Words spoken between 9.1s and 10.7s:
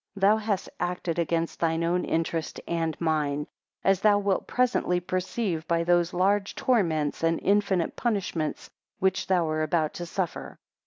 thou art about to suffer.